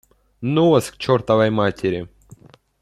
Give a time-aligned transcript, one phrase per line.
[0.41, 2.09] Ну вас к чертовой матери